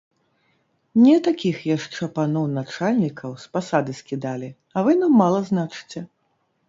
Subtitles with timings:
[1.01, 5.99] Не такіх яшчэ паноў начальнікаў з пасады скідалі, а вы нам мала значыце!